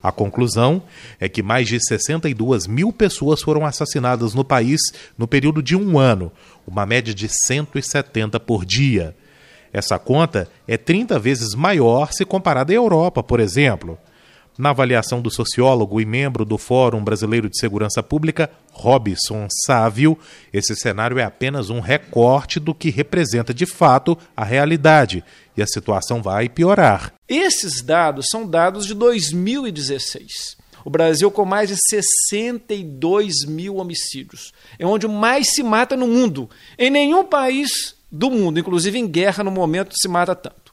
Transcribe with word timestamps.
A 0.00 0.12
conclusão 0.12 0.80
é 1.18 1.28
que 1.28 1.42
mais 1.42 1.66
de 1.66 1.84
62 1.84 2.68
mil 2.68 2.92
pessoas 2.92 3.42
foram 3.42 3.66
assassinadas 3.66 4.32
no 4.32 4.44
país 4.44 4.80
no 5.18 5.26
período 5.26 5.60
de 5.60 5.74
um 5.74 5.98
ano, 5.98 6.30
uma 6.64 6.86
média 6.86 7.12
de 7.12 7.28
170 7.28 8.38
por 8.38 8.64
dia. 8.64 9.16
Essa 9.72 9.98
conta 9.98 10.48
é 10.68 10.76
30 10.76 11.18
vezes 11.18 11.52
maior 11.52 12.12
se 12.12 12.24
comparada 12.24 12.72
à 12.72 12.76
Europa, 12.76 13.24
por 13.24 13.40
exemplo. 13.40 13.98
Na 14.58 14.70
avaliação 14.70 15.22
do 15.22 15.30
sociólogo 15.30 16.00
e 16.00 16.04
membro 16.04 16.44
do 16.44 16.58
Fórum 16.58 17.04
Brasileiro 17.04 17.48
de 17.48 17.56
Segurança 17.56 18.02
Pública, 18.02 18.50
Robson 18.72 19.46
Sávio, 19.64 20.18
esse 20.52 20.74
cenário 20.74 21.16
é 21.16 21.22
apenas 21.22 21.70
um 21.70 21.78
recorte 21.78 22.58
do 22.58 22.74
que 22.74 22.90
representa 22.90 23.54
de 23.54 23.64
fato 23.64 24.18
a 24.36 24.42
realidade 24.42 25.22
e 25.56 25.62
a 25.62 25.66
situação 25.66 26.20
vai 26.20 26.48
piorar. 26.48 27.14
Esses 27.28 27.80
dados 27.82 28.26
são 28.28 28.44
dados 28.44 28.84
de 28.84 28.94
2016. 28.94 30.56
O 30.84 30.90
Brasil 30.90 31.30
com 31.30 31.44
mais 31.44 31.68
de 31.68 31.76
62 31.88 33.44
mil 33.46 33.76
homicídios. 33.76 34.52
É 34.76 34.84
onde 34.84 35.06
mais 35.06 35.52
se 35.54 35.62
mata 35.62 35.96
no 35.96 36.08
mundo. 36.08 36.50
Em 36.76 36.90
nenhum 36.90 37.24
país 37.24 37.94
do 38.10 38.28
mundo, 38.28 38.58
inclusive 38.58 38.98
em 38.98 39.06
guerra, 39.06 39.44
no 39.44 39.52
momento 39.52 39.94
se 39.96 40.08
mata 40.08 40.34
tanto. 40.34 40.67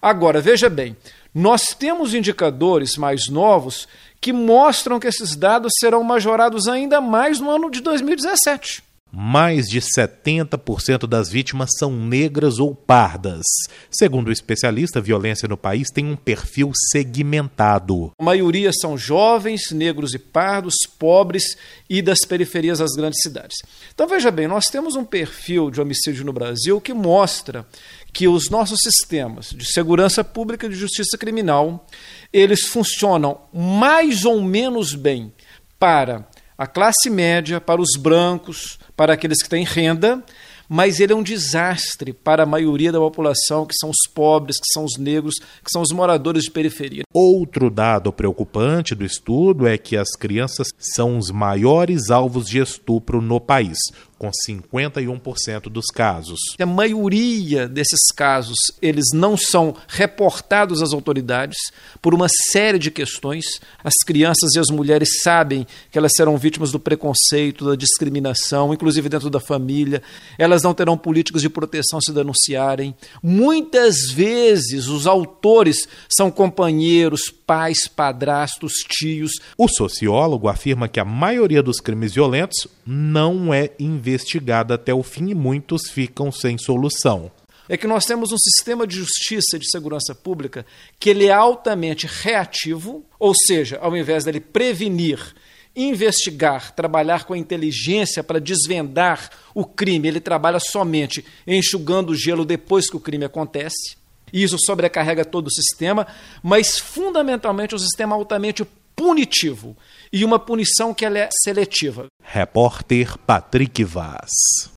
Agora, 0.00 0.40
veja 0.40 0.68
bem, 0.68 0.96
nós 1.34 1.74
temos 1.74 2.14
indicadores 2.14 2.96
mais 2.96 3.28
novos 3.28 3.88
que 4.20 4.32
mostram 4.32 4.98
que 4.98 5.06
esses 5.06 5.36
dados 5.36 5.72
serão 5.78 6.02
majorados 6.02 6.66
ainda 6.68 7.00
mais 7.00 7.38
no 7.40 7.50
ano 7.50 7.70
de 7.70 7.80
2017. 7.80 8.82
Mais 9.10 9.66
de 9.66 9.80
70% 9.80 11.06
das 11.06 11.30
vítimas 11.30 11.70
são 11.78 11.90
negras 11.90 12.58
ou 12.58 12.74
pardas. 12.74 13.42
Segundo 13.90 14.28
o 14.28 14.32
especialista, 14.32 14.98
a 14.98 15.02
violência 15.02 15.48
no 15.48 15.56
país 15.56 15.88
tem 15.90 16.04
um 16.04 16.16
perfil 16.16 16.72
segmentado. 16.90 18.12
A 18.18 18.22
maioria 18.22 18.70
são 18.72 18.98
jovens, 18.98 19.70
negros 19.70 20.12
e 20.12 20.18
pardos, 20.18 20.74
pobres 20.98 21.56
e 21.88 22.02
das 22.02 22.18
periferias 22.26 22.80
das 22.80 22.92
grandes 22.92 23.20
cidades. 23.22 23.56
Então 23.94 24.06
veja 24.06 24.30
bem, 24.30 24.46
nós 24.46 24.66
temos 24.66 24.94
um 24.94 25.04
perfil 25.04 25.70
de 25.70 25.80
homicídio 25.80 26.24
no 26.24 26.32
Brasil 26.32 26.80
que 26.80 26.92
mostra 26.92 27.66
que 28.12 28.28
os 28.28 28.50
nossos 28.50 28.80
sistemas 28.80 29.50
de 29.50 29.64
segurança 29.72 30.22
pública 30.22 30.66
e 30.66 30.70
de 30.70 30.76
justiça 30.76 31.16
criminal, 31.16 31.86
eles 32.32 32.66
funcionam 32.66 33.40
mais 33.52 34.24
ou 34.24 34.42
menos 34.42 34.94
bem 34.94 35.32
para 35.78 36.26
a 36.58 36.66
classe 36.66 37.08
média, 37.08 37.60
para 37.60 37.80
os 37.80 37.96
brancos, 37.96 38.80
para 38.96 39.12
aqueles 39.12 39.40
que 39.40 39.48
têm 39.48 39.64
renda, 39.64 40.20
mas 40.68 40.98
ele 41.00 41.12
é 41.12 41.16
um 41.16 41.22
desastre 41.22 42.12
para 42.12 42.42
a 42.42 42.46
maioria 42.46 42.90
da 42.90 42.98
população, 42.98 43.64
que 43.64 43.74
são 43.78 43.88
os 43.88 44.10
pobres, 44.12 44.56
que 44.56 44.66
são 44.72 44.84
os 44.84 44.98
negros, 44.98 45.36
que 45.64 45.70
são 45.70 45.80
os 45.80 45.92
moradores 45.92 46.42
de 46.42 46.50
periferia. 46.50 47.04
Outro 47.14 47.70
dado 47.70 48.12
preocupante 48.12 48.94
do 48.94 49.04
estudo 49.04 49.66
é 49.66 49.78
que 49.78 49.96
as 49.96 50.10
crianças 50.10 50.68
são 50.76 51.16
os 51.16 51.30
maiores 51.30 52.10
alvos 52.10 52.48
de 52.48 52.58
estupro 52.58 53.22
no 53.22 53.40
país 53.40 53.78
com 54.18 54.30
51% 54.30 55.68
dos 55.70 55.86
casos. 55.86 56.38
A 56.58 56.66
maioria 56.66 57.68
desses 57.68 58.10
casos, 58.14 58.56
eles 58.82 59.06
não 59.14 59.36
são 59.36 59.74
reportados 59.86 60.82
às 60.82 60.92
autoridades 60.92 61.56
por 62.02 62.12
uma 62.12 62.26
série 62.50 62.78
de 62.78 62.90
questões. 62.90 63.44
As 63.82 63.94
crianças 64.04 64.54
e 64.54 64.58
as 64.58 64.68
mulheres 64.68 65.20
sabem 65.22 65.66
que 65.90 65.96
elas 65.98 66.12
serão 66.14 66.36
vítimas 66.36 66.72
do 66.72 66.80
preconceito, 66.80 67.64
da 67.64 67.76
discriminação, 67.76 68.74
inclusive 68.74 69.08
dentro 69.08 69.30
da 69.30 69.40
família. 69.40 70.02
Elas 70.36 70.62
não 70.62 70.74
terão 70.74 70.98
políticas 70.98 71.42
de 71.42 71.48
proteção 71.48 72.00
se 72.00 72.12
denunciarem. 72.12 72.94
Muitas 73.22 74.10
vezes 74.12 74.88
os 74.88 75.06
autores 75.06 75.88
são 76.08 76.30
companheiros, 76.30 77.30
pais, 77.30 77.86
padrastos, 77.86 78.72
tios. 78.88 79.32
O 79.56 79.68
sociólogo 79.68 80.48
afirma 80.48 80.88
que 80.88 80.98
a 80.98 81.04
maioria 81.04 81.62
dos 81.62 81.80
crimes 81.80 82.12
violentos 82.12 82.66
não 82.84 83.54
é 83.54 83.70
investigada 83.78 84.07
investigada 84.08 84.74
até 84.74 84.92
o 84.92 85.02
fim 85.02 85.30
e 85.30 85.34
muitos 85.34 85.88
ficam 85.90 86.32
sem 86.32 86.56
solução. 86.58 87.30
É 87.68 87.76
que 87.76 87.86
nós 87.86 88.06
temos 88.06 88.32
um 88.32 88.38
sistema 88.38 88.86
de 88.86 88.96
justiça 88.96 89.56
e 89.56 89.58
de 89.58 89.70
segurança 89.70 90.14
pública 90.14 90.64
que 90.98 91.10
ele 91.10 91.26
é 91.26 91.32
altamente 91.32 92.06
reativo, 92.06 93.04
ou 93.18 93.34
seja, 93.34 93.78
ao 93.82 93.94
invés 93.94 94.24
dele 94.24 94.40
prevenir, 94.40 95.34
investigar, 95.76 96.74
trabalhar 96.74 97.24
com 97.24 97.34
a 97.34 97.38
inteligência 97.38 98.24
para 98.24 98.40
desvendar 98.40 99.30
o 99.54 99.66
crime, 99.66 100.08
ele 100.08 100.20
trabalha 100.20 100.58
somente 100.58 101.24
enxugando 101.46 102.10
o 102.10 102.16
gelo 102.16 102.44
depois 102.44 102.88
que 102.88 102.96
o 102.96 103.00
crime 103.00 103.26
acontece. 103.26 103.98
E 104.32 104.42
isso 104.42 104.56
sobrecarrega 104.58 105.24
todo 105.24 105.46
o 105.46 105.52
sistema, 105.52 106.06
mas 106.42 106.78
fundamentalmente 106.78 107.74
um 107.74 107.78
sistema 107.78 108.14
altamente 108.14 108.66
punitivo 108.98 109.76
e 110.12 110.24
uma 110.24 110.40
punição 110.40 110.92
que 110.92 111.04
ela 111.04 111.20
é 111.20 111.28
seletiva. 111.44 112.06
Repórter 112.20 113.16
Patrick 113.18 113.84
Vaz. 113.84 114.66